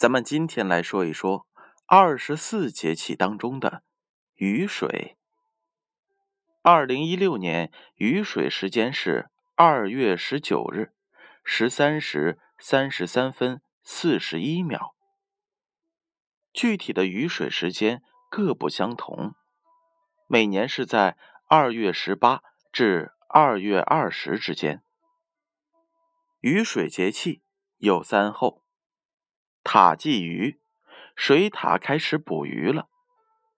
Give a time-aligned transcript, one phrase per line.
[0.00, 1.46] 咱们今天来说一说
[1.84, 3.82] 二十四节气当中的
[4.34, 5.18] 雨水。
[6.62, 10.94] 二零一六年雨水时间是二月十九日
[11.44, 14.94] 十三时三十三分四十一秒。
[16.54, 19.34] 具体的雨水时间各不相同，
[20.26, 22.42] 每年是在二月十八
[22.72, 24.82] 至二月二十之间。
[26.40, 27.42] 雨水节气
[27.76, 28.64] 有三候。
[29.62, 30.58] 塔祭鱼，
[31.14, 32.88] 水獭开始捕鱼了，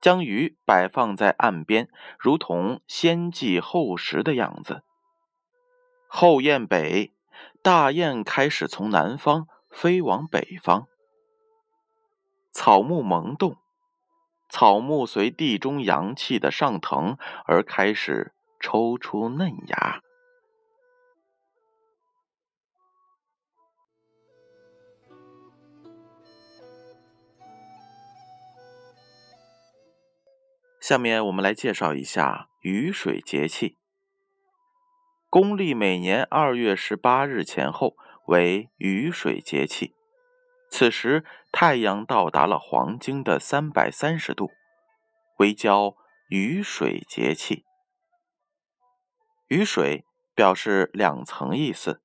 [0.00, 4.82] 将鱼摆放在岸边，如同先祭后食的样子。
[6.08, 7.12] 后雁北，
[7.62, 10.86] 大雁开始从南方飞往北方。
[12.52, 13.56] 草木萌动，
[14.48, 20.00] 草木随地中阳气的上腾而开始抽出嫩芽。
[30.90, 33.78] 下面我们来介绍一下雨水节气。
[35.28, 37.94] 公历每年二月十八日前后
[38.26, 39.94] 为雨水节气，
[40.68, 44.50] 此时太阳到达了黄经的三百三十度，
[45.36, 45.94] 为叫
[46.28, 47.64] 雨水节气。
[49.46, 50.04] 雨水
[50.34, 52.02] 表示两层意思：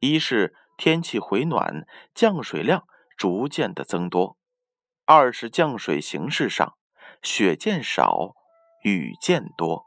[0.00, 4.36] 一是天气回暖，降水量逐渐的增多；
[5.04, 6.74] 二是降水形式上。
[7.24, 8.34] 雪渐少，
[8.82, 9.78] 雨渐多。《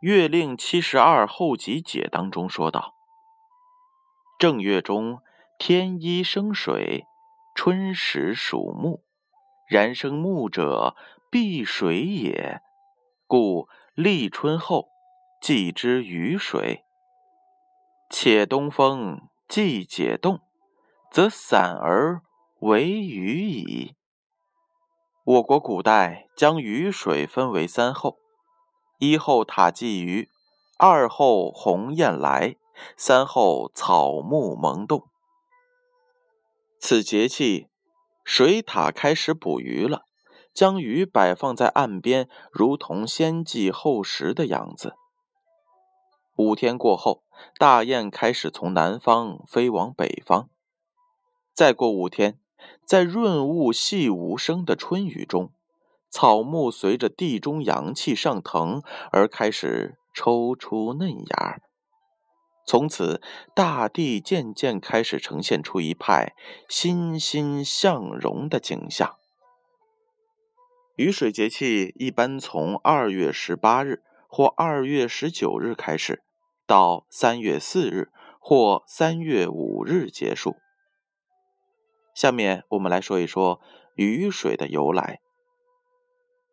[0.00, 2.94] 月令七十二候集解》当中说道
[4.38, 5.20] ：“正月中，
[5.58, 7.06] 天一生水，
[7.54, 9.04] 春时属木，
[9.66, 10.94] 然生木者，
[11.30, 12.60] 必水也。
[13.26, 14.88] 故立春后，
[15.40, 16.84] 祭之雨水。
[18.10, 20.40] 且东风既解冻，
[21.10, 22.20] 则散而
[22.60, 23.96] 为雨矣。”
[25.26, 28.20] 我国古代将雨水分为三候：
[28.98, 30.30] 一候塔祭鱼，
[30.78, 32.54] 二候鸿雁来，
[32.96, 35.08] 三候草木萌动。
[36.78, 37.66] 此节气，
[38.22, 40.02] 水獭开始捕鱼了，
[40.54, 44.94] 将鱼摆放在岸边，如同先祭后食的样子。
[46.36, 47.24] 五天过后，
[47.58, 50.48] 大雁开始从南方飞往北方。
[51.52, 52.38] 再过五天。
[52.84, 55.50] 在润物细无声的春雨中，
[56.10, 61.60] 草木随着地中阳气上腾而开始抽出嫩芽。
[62.64, 63.20] 从此，
[63.54, 66.34] 大地渐渐开始呈现出一派
[66.68, 69.16] 欣欣向荣的景象。
[70.96, 76.24] 雨水节气一般从二月十八日或二月十九日开始，
[76.66, 80.56] 到三月四日或三月五日结束。
[82.16, 83.60] 下面我们来说一说
[83.94, 85.20] 雨水的由来。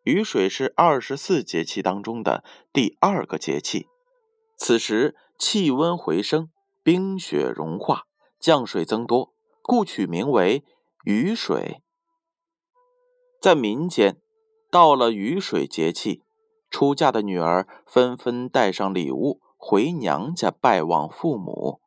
[0.02, 3.88] 雨水是二十四节气当中的第二个节气，
[4.58, 6.50] 此时气温回升，
[6.82, 8.02] 冰雪融化，
[8.38, 9.32] 降水增多，
[9.62, 10.62] 故取名为
[11.04, 11.80] 雨水。
[13.40, 14.20] 在民间，
[14.70, 16.22] 到了雨水节气，
[16.68, 21.80] 出嫁的女儿纷纷带上礼物回娘家拜望父母；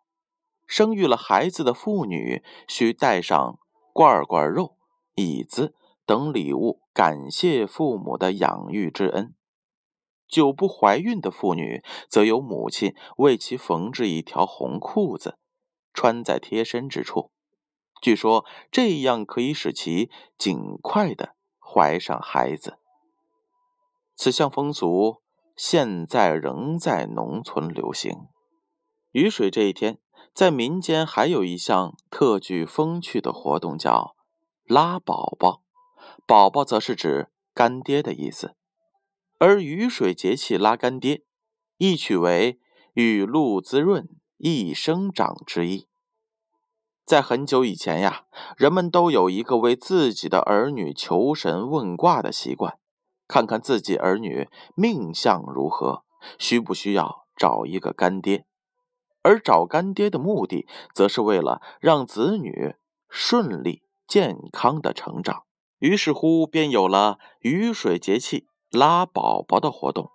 [0.65, 3.59] 生育了孩子的妇女需带上。
[3.97, 4.77] 罐罐肉、
[5.15, 5.73] 椅子
[6.05, 9.33] 等礼物，感谢父母的养育之恩。
[10.27, 15.39] 久不怀孕的妇女，则由母亲为其缝制一条红裤子，
[15.95, 17.31] 穿在贴身之处。
[17.99, 22.77] 据说这样可以使其尽快的怀上孩子。
[24.15, 25.23] 此项风俗
[25.55, 28.27] 现在仍在农村流行。
[29.09, 29.97] 雨水这一天。
[30.37, 34.15] 在民间还有一项特具风趣的活动，叫
[34.65, 35.63] 拉宝宝。
[36.27, 38.53] 宝宝则是指干爹的意思，
[39.39, 41.23] 而雨水节气拉干爹，
[41.77, 42.59] 意取为
[42.93, 44.07] 雨露滋润、
[44.37, 45.87] 一生长之意。
[47.03, 48.25] 在很久以前呀，
[48.55, 52.77] 人们都有一个为自己的儿女求神问卦的习惯，
[53.27, 56.03] 看看自己儿女命相如何，
[56.37, 58.45] 需不需要找一个干爹。
[59.27, 62.75] 而找干爹的目的，则是为了让子女
[63.09, 65.43] 顺利健康的成长。
[65.79, 70.11] 于是乎，便有了雨水节气拉宝宝的活动。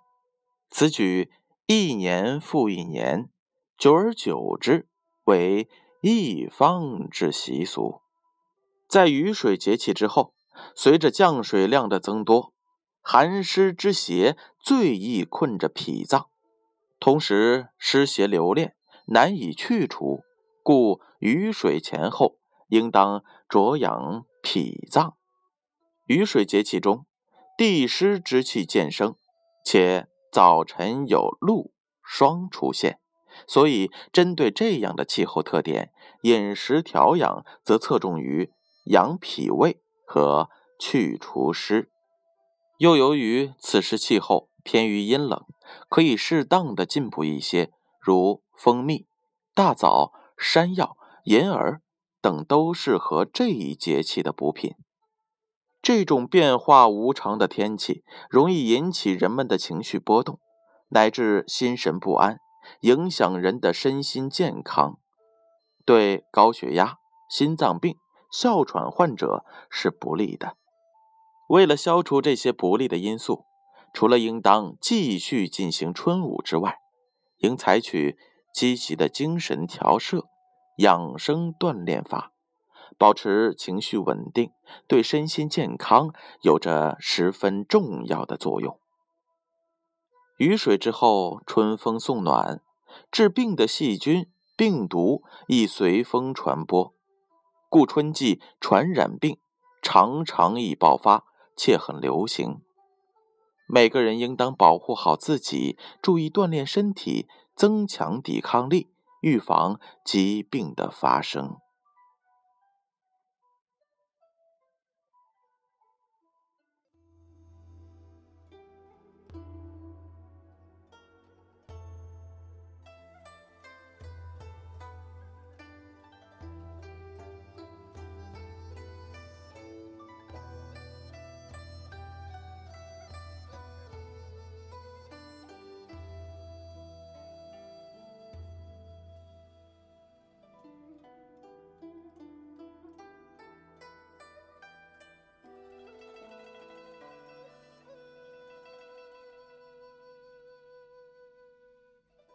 [0.71, 1.29] 此举
[1.67, 3.29] 一年复一年，
[3.77, 4.87] 久而久之，
[5.25, 5.69] 为
[6.01, 8.01] 一方之习俗。
[8.87, 10.33] 在雨水节气之后，
[10.73, 12.51] 随着降水量的增多，
[13.03, 16.29] 寒湿之邪最易困着脾脏，
[16.99, 18.75] 同时湿邪留恋。
[19.07, 20.21] 难以去除，
[20.63, 25.17] 故雨水前后应当着养脾脏。
[26.05, 27.05] 雨水节气中，
[27.57, 29.15] 地湿之气渐生，
[29.65, 32.99] 且早晨有露霜出现，
[33.47, 38.51] 所以针对这样的气候特点，饮食调养则侧重于
[38.85, 41.89] 养脾胃和去除湿。
[42.79, 45.45] 又由于此时气候偏于阴冷，
[45.87, 47.71] 可以适当的进补一些，
[48.05, 49.07] 如蜂蜜、
[49.53, 51.81] 大枣、山药、银耳
[52.21, 54.75] 等，都适合这一节气的补品。
[55.81, 60.41] 这种变化无常的天气，容易引起人们的情绪波动，
[60.89, 62.39] 乃至心神不安，
[62.81, 64.99] 影响人的身心健康，
[65.85, 66.97] 对高血压、
[67.29, 67.95] 心脏病、
[68.29, 70.57] 哮喘患者是不利的。
[71.47, 73.45] 为了消除这些不利的因素，
[73.93, 76.79] 除了应当继续进行春捂之外，
[77.43, 78.17] 应采取
[78.53, 80.25] 积极的精神调摄、
[80.77, 82.31] 养生锻炼法。
[82.97, 84.51] 保持情绪稳定，
[84.87, 88.79] 对身心健康有着十分重要的作用。
[90.37, 92.61] 雨水之后，春风送暖，
[93.11, 96.93] 治病的细菌、病毒易随风传播，
[97.67, 99.39] 故春季传染病
[99.81, 101.25] 常常易爆发，
[101.57, 102.61] 且很流行。
[103.67, 108.89] 每个人应当保护好自己，注意锻炼身体，增强抵抗力，
[109.21, 111.57] 预防疾病的发生。